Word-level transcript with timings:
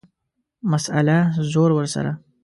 مسئله، 0.71 1.17
زور 1.51 1.69
ورسره. 1.75 2.11